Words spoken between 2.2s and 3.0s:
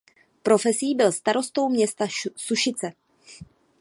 Sušice.